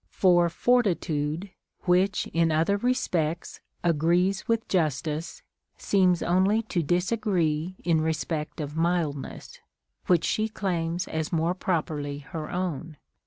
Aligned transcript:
For 0.09 0.49
fortitude, 0.49 1.51
which 1.81 2.25
in 2.33 2.51
other 2.51 2.75
respects 2.77 3.59
agrees 3.83 4.47
with 4.47 4.67
justice, 4.67 5.43
seems 5.77 6.23
only 6.23 6.63
to 6.73 6.81
disagree 6.81 7.75
in 7.83 8.01
respect 8.01 8.59
of 8.59 8.75
mildness, 8.75 9.59
which 10.07 10.23
she 10.25 10.49
claims 10.49 11.07
as 11.07 11.31
more 11.31 11.53
properly 11.53 12.17
her 12.17 12.49
own. 12.49 12.97